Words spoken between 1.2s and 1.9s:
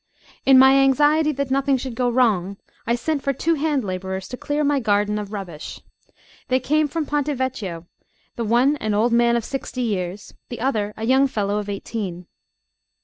that nothing